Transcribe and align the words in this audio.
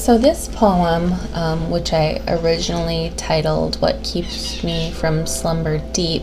So, 0.00 0.16
this 0.16 0.48
poem, 0.48 1.12
um, 1.34 1.70
which 1.70 1.92
I 1.92 2.22
originally 2.26 3.12
titled 3.18 3.78
What 3.82 4.02
Keeps 4.02 4.64
Me 4.64 4.90
from 4.92 5.26
Slumber 5.26 5.76
Deep, 5.92 6.22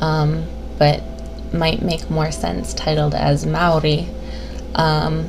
um, 0.00 0.44
but 0.76 1.04
might 1.54 1.82
make 1.82 2.10
more 2.10 2.32
sense 2.32 2.74
titled 2.74 3.14
as 3.14 3.46
Maori, 3.46 4.08
um, 4.74 5.28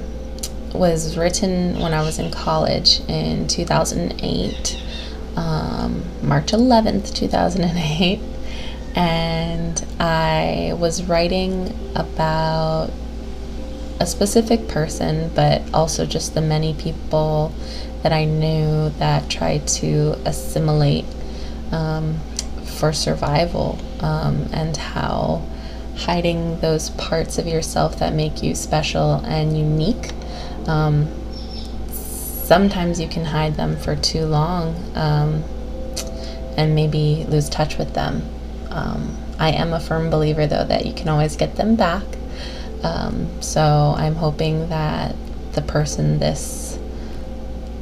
was 0.74 1.18
written 1.18 1.80
when 1.80 1.94
I 1.94 2.02
was 2.02 2.18
in 2.18 2.32
college 2.32 3.02
in 3.08 3.48
2008, 3.48 4.82
um, 5.36 6.04
March 6.24 6.48
11th, 6.48 7.14
2008. 7.14 8.20
And 8.96 9.86
I 10.00 10.74
was 10.80 11.04
writing 11.04 11.78
about 11.96 12.90
a 14.00 14.06
specific 14.06 14.68
person, 14.68 15.32
but 15.34 15.62
also 15.74 16.06
just 16.06 16.34
the 16.34 16.42
many 16.42 16.74
people 16.74 17.54
that 18.04 18.14
I 18.14 18.26
knew 18.26 18.90
that 19.00 19.30
tried 19.30 19.68
to 19.68 20.16
assimilate 20.26 21.06
um, 21.72 22.20
for 22.64 22.94
survival 22.94 23.80
um, 24.00 24.48
and 24.54 24.78
how 24.78 25.42
hiding 25.96 26.60
those 26.60 26.92
parts 26.92 27.38
of 27.38 27.48
yourself 27.48 27.98
that 28.00 28.14
make 28.14 28.44
you 28.44 28.54
special 28.54 29.16
and 29.26 29.58
unique. 29.58 30.12
Um, 30.68 31.08
sometimes 31.90 33.00
you 33.00 33.08
can 33.08 33.26
hide 33.26 33.56
them 33.56 33.76
for 33.78 33.96
too 33.96 34.26
long 34.26 34.76
um, 34.96 35.44
and 36.56 36.76
maybe 36.76 37.26
lose 37.28 37.50
touch 37.50 37.78
with 37.78 37.94
them. 37.94 38.22
Um, 38.70 39.18
I 39.40 39.52
am 39.52 39.74
a 39.74 39.80
firm 39.80 40.10
believer, 40.10 40.48
though, 40.48 40.66
that 40.66 40.86
you 40.86 40.94
can 40.94 41.10
always 41.10 41.36
get 41.36 41.56
them 41.56 41.76
back. 41.76 42.04
Um, 42.88 43.42
so 43.42 43.94
I'm 43.98 44.16
hoping 44.16 44.70
that 44.70 45.16
the 45.54 45.62
person 45.62 46.20
this 46.20 46.80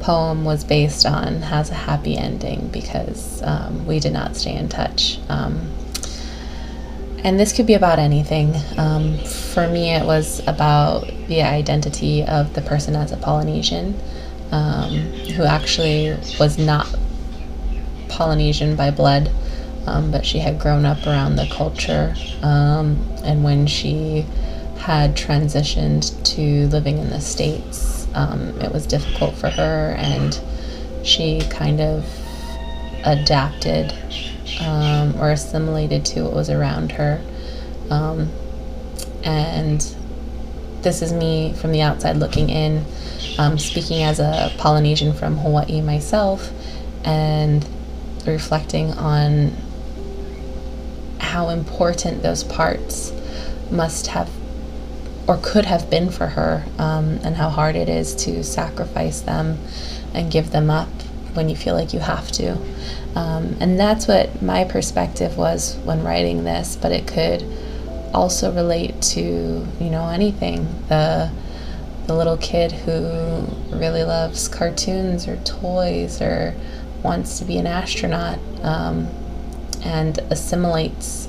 poem 0.00 0.44
was 0.44 0.64
based 0.64 1.06
on 1.06 1.42
has 1.42 1.70
a 1.70 1.74
happy 1.74 2.16
ending 2.16 2.68
because 2.68 3.42
um, 3.42 3.86
we 3.86 4.00
did 4.00 4.12
not 4.12 4.36
stay 4.36 4.54
in 4.54 4.68
touch. 4.68 5.18
Um, 5.28 5.70
and 7.24 7.40
this 7.40 7.52
could 7.52 7.66
be 7.66 7.74
about 7.74 7.98
anything. 7.98 8.54
Um, 8.78 9.18
for 9.18 9.66
me, 9.68 9.90
it 9.90 10.04
was 10.04 10.40
about 10.46 11.06
the 11.28 11.42
identity 11.42 12.24
of 12.24 12.54
the 12.54 12.62
person 12.62 12.94
as 12.94 13.12
a 13.12 13.16
Polynesian 13.16 13.98
um, 14.52 14.90
who 15.34 15.44
actually 15.44 16.16
was 16.38 16.56
not 16.58 16.86
Polynesian 18.08 18.76
by 18.76 18.90
blood. 18.90 19.30
Um, 19.86 20.10
but 20.10 20.26
she 20.26 20.40
had 20.40 20.58
grown 20.58 20.84
up 20.84 21.06
around 21.06 21.36
the 21.36 21.46
culture, 21.46 22.12
and 22.42 23.44
when 23.44 23.68
she 23.68 24.26
had 24.78 25.16
transitioned 25.16 26.22
to 26.34 26.66
living 26.68 26.98
in 26.98 27.10
the 27.10 27.20
States, 27.20 28.06
um, 28.14 28.60
it 28.60 28.72
was 28.72 28.86
difficult 28.86 29.34
for 29.34 29.50
her, 29.50 29.94
and 29.98 30.40
she 31.02 31.40
kind 31.50 31.80
of 31.80 32.04
adapted 33.04 33.92
um, 34.60 35.14
or 35.20 35.30
assimilated 35.30 36.04
to 36.04 36.24
what 36.24 36.32
was 36.32 36.50
around 36.50 36.92
her. 36.92 37.20
Um, 37.90 38.30
and 39.22 39.80
this 40.82 41.02
is 41.02 41.12
me 41.12 41.52
from 41.54 41.72
the 41.72 41.82
outside 41.82 42.16
looking 42.16 42.48
in, 42.48 42.84
um, 43.38 43.58
speaking 43.58 44.02
as 44.02 44.20
a 44.20 44.52
Polynesian 44.58 45.12
from 45.12 45.36
Hawaii 45.36 45.80
myself, 45.80 46.50
and 47.04 47.66
reflecting 48.26 48.92
on 48.92 49.52
how 51.18 51.48
important 51.48 52.22
those 52.22 52.44
parts 52.44 53.12
must 53.70 54.08
have 54.08 54.30
or 55.26 55.38
could 55.42 55.64
have 55.66 55.90
been 55.90 56.10
for 56.10 56.26
her, 56.28 56.64
um, 56.78 57.18
and 57.24 57.36
how 57.36 57.48
hard 57.48 57.76
it 57.76 57.88
is 57.88 58.14
to 58.14 58.44
sacrifice 58.44 59.20
them 59.20 59.58
and 60.14 60.30
give 60.30 60.50
them 60.50 60.70
up 60.70 60.88
when 61.34 61.48
you 61.48 61.56
feel 61.56 61.74
like 61.74 61.92
you 61.92 62.00
have 62.00 62.30
to. 62.32 62.56
Um, 63.14 63.56
and 63.60 63.78
that's 63.78 64.06
what 64.06 64.42
my 64.42 64.64
perspective 64.64 65.36
was 65.36 65.76
when 65.84 66.04
writing 66.04 66.44
this, 66.44 66.76
but 66.76 66.92
it 66.92 67.06
could 67.06 67.44
also 68.14 68.52
relate 68.52 69.00
to, 69.02 69.66
you 69.80 69.90
know, 69.90 70.08
anything. 70.08 70.66
The 70.88 71.30
the 72.06 72.14
little 72.14 72.36
kid 72.36 72.70
who 72.70 73.46
really 73.76 74.04
loves 74.04 74.46
cartoons 74.46 75.26
or 75.26 75.36
toys 75.38 76.22
or 76.22 76.54
wants 77.02 77.40
to 77.40 77.44
be 77.44 77.58
an 77.58 77.66
astronaut 77.66 78.38
um, 78.62 79.08
and 79.82 80.18
assimilates 80.30 81.26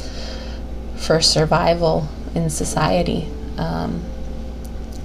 for 0.95 1.19
survival 1.19 2.07
in 2.35 2.49
society. 2.51 3.27
Um, 3.57 4.03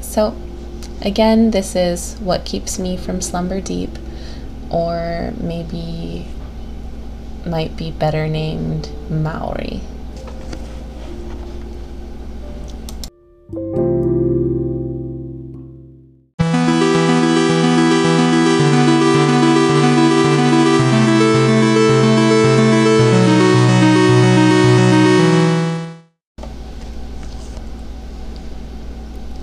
so, 0.01 0.37
again, 1.01 1.51
this 1.51 1.75
is 1.75 2.17
what 2.21 2.45
keeps 2.45 2.79
me 2.79 2.97
from 2.97 3.21
slumber 3.21 3.61
deep, 3.61 3.99
or 4.71 5.33
maybe 5.39 6.27
might 7.47 7.77
be 7.77 7.91
better 7.91 8.27
named 8.29 8.91
Maori. 9.11 9.81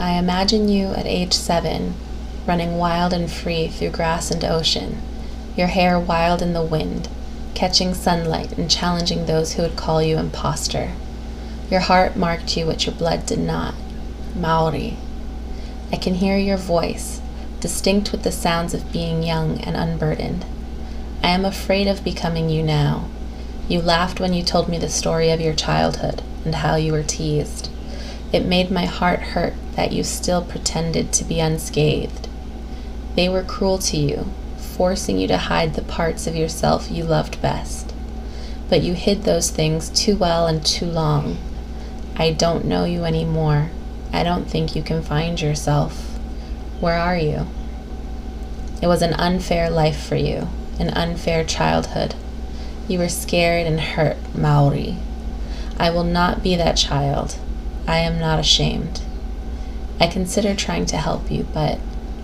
I 0.02 0.14
imagine 0.14 0.70
you 0.70 0.94
at 0.94 1.06
age 1.06 1.34
seven, 1.34 1.96
running 2.48 2.78
wild 2.78 3.12
and 3.12 3.30
free 3.30 3.68
through 3.68 3.90
grass 3.90 4.32
and 4.32 4.46
ocean, 4.46 5.02
your 5.58 5.68
hair 5.68 6.00
wild 6.00 6.42
in 6.42 6.54
the 6.54 6.64
wind, 6.64 7.10
catching 7.54 7.94
sunlight 7.94 8.58
and 8.58 8.72
challenging 8.72 9.26
those 9.26 9.54
who 9.54 9.62
would 9.62 9.76
call 9.76 10.02
you 10.02 10.18
impostor. 10.18 10.94
Your 11.70 11.82
heart 11.82 12.16
marked 12.16 12.56
you 12.56 12.66
what 12.66 12.86
your 12.86 12.96
blood 12.96 13.26
did 13.26 13.40
not. 13.40 13.76
Maori. 14.36 14.96
I 15.92 15.98
can 15.98 16.16
hear 16.16 16.38
your 16.38 16.56
voice, 16.56 17.20
distinct 17.60 18.14
with 18.14 18.24
the 18.24 18.32
sounds 18.32 18.74
of 18.74 18.94
being 18.94 19.22
young 19.22 19.60
and 19.60 19.76
unburdened. 19.76 20.46
I 21.22 21.32
am 21.32 21.44
afraid 21.44 21.88
of 21.88 22.06
becoming 22.06 22.50
you 22.50 22.64
now. 22.64 23.10
You 23.68 23.82
laughed 23.82 24.22
when 24.22 24.34
you 24.34 24.44
told 24.44 24.70
me 24.70 24.78
the 24.78 24.88
story 24.88 25.30
of 25.30 25.42
your 25.42 25.54
childhood 25.54 26.22
and 26.46 26.56
how 26.56 26.76
you 26.76 26.94
were 26.94 27.04
teased. 27.04 27.70
It 28.32 28.46
made 28.46 28.70
my 28.70 28.86
heart 28.86 29.20
hurt 29.20 29.54
that 29.76 29.92
you 29.92 30.04
still 30.04 30.44
pretended 30.44 31.12
to 31.14 31.24
be 31.24 31.40
unscathed. 31.40 32.28
They 33.16 33.28
were 33.28 33.44
cruel 33.44 33.80
to 33.80 33.98
you, 33.98 34.28
forcing 34.58 35.18
you 35.18 35.28
to 35.28 35.38
hide 35.38 35.74
the 35.74 35.82
parts 35.82 36.28
of 36.28 36.36
yourself 36.36 36.92
you 36.92 37.04
loved 37.04 37.42
best. 37.42 37.94
But 38.70 38.84
you 38.84 38.94
hid 38.94 39.24
those 39.24 39.50
things 39.50 39.90
too 39.90 40.16
well 40.16 40.46
and 40.46 40.64
too 40.64 40.86
long. 40.86 41.38
I 42.16 42.32
don't 42.32 42.66
know 42.66 42.86
you 42.86 43.04
anymore. 43.04 43.72
I 44.14 44.24
don't 44.24 44.46
think 44.46 44.76
you 44.76 44.84
can 44.84 45.02
find 45.02 45.42
yourself. 45.42 46.18
Where 46.80 46.98
are 46.98 47.18
you? 47.18 47.48
It 48.82 48.88
was 48.88 49.02
an 49.02 49.14
unfair 49.16 49.70
life 49.70 50.02
for 50.02 50.16
you, 50.16 50.50
an 50.80 50.90
unfair 50.90 51.44
childhood. 51.44 52.14
You 52.88 53.00
were 53.00 53.10
scared 53.10 53.66
and 53.66 53.80
hurt, 53.80 54.18
Maori. 54.36 54.98
I 55.80 55.90
will 55.90 56.04
not 56.04 56.44
be 56.44 56.56
that 56.56 56.78
child. 56.78 57.38
I 57.88 58.00
am 58.00 58.20
not 58.20 58.40
ashamed. 58.40 59.02
I 60.00 60.08
consider 60.08 60.56
trying 60.56 60.86
to 60.88 60.98
help 60.98 61.30
you, 61.30 61.46
but 61.54 61.80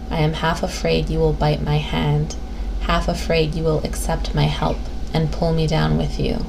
I 0.10 0.20
am 0.20 0.34
half 0.34 0.64
afraid 0.64 1.10
you 1.10 1.20
will 1.20 1.34
bite 1.34 1.62
my 1.62 1.78
hand, 1.78 2.36
half 2.82 3.08
afraid 3.08 3.56
you 3.56 3.64
will 3.64 3.84
accept 3.84 4.36
my 4.36 4.46
help 4.46 4.78
and 5.14 5.32
pull 5.32 5.54
me 5.54 5.68
down 5.68 5.98
with 5.98 6.20
you. 6.20 6.46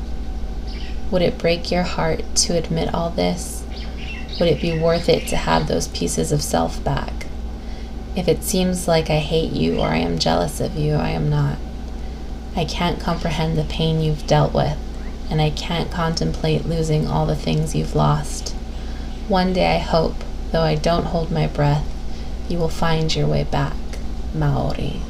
Would 1.11 1.23
it 1.23 1.39
break 1.39 1.71
your 1.71 1.85
heart 1.85 2.23
to 2.35 2.57
admit 2.57 2.93
all 2.93 3.11
this? 3.11 3.65
Would 4.41 4.49
it 4.49 4.61
be 4.61 4.79
worth 4.79 5.09
it 5.09 5.29
to 5.29 5.37
have 5.37 5.69
those 5.69 5.89
pieces 5.89 6.33
of 6.33 6.43
self 6.43 6.83
back? 6.83 7.27
If 8.17 8.29
it 8.29 8.43
seems 8.43 8.89
like 8.89 9.09
I 9.09 9.19
hate 9.19 9.53
you 9.53 9.79
or 9.79 9.89
I 9.89 9.99
am 9.99 10.19
jealous 10.19 10.61
of 10.61 10.77
you, 10.77 10.95
I 10.95 11.11
am 11.11 11.31
not. 11.31 11.59
I 12.57 12.65
can't 12.65 12.99
comprehend 12.99 13.57
the 13.57 13.65
pain 13.65 14.01
you've 14.01 14.27
dealt 14.27 14.53
with, 14.53 14.77
and 15.31 15.41
I 15.41 15.51
can't 15.51 15.91
contemplate 15.91 16.67
losing 16.67 17.07
all 17.07 17.27
the 17.27 17.37
things 17.37 17.75
you've 17.75 17.95
lost. 17.95 18.56
One 19.29 19.53
day 19.53 19.75
I 19.75 19.79
hope, 19.79 20.15
though 20.53 20.63
I 20.63 20.77
don't 20.77 21.07
hold 21.07 21.33
my 21.33 21.49
breath, 21.49 21.85
you 22.49 22.59
will 22.59 22.69
find 22.69 23.13
your 23.13 23.27
way 23.27 23.43
back, 23.43 23.75
Maori. 24.33 25.01